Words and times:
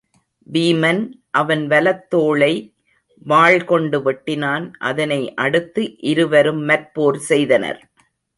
வீமன் 0.47 1.01
அவன் 1.31 1.67
வலத் 1.67 2.07
தோளை 2.15 2.53
வாள் 3.25 3.65
கொண்டு 3.65 3.97
வெட்டினான் 3.99 4.65
அதனை 4.79 5.33
அடுத்து 5.35 5.83
இருவரும் 6.03 6.67
மற்போர் 6.69 7.19
செய்தனர். 7.29 7.79